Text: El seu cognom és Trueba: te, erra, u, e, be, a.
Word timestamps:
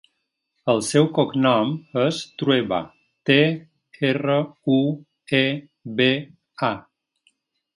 El 0.71 0.79
seu 0.85 1.03
cognom 1.17 1.73
és 2.03 2.21
Trueba: 2.43 2.79
te, 3.31 3.37
erra, 4.09 4.39
u, 4.77 4.81
e, 5.41 5.45
be, 6.01 6.11
a. 6.73 6.75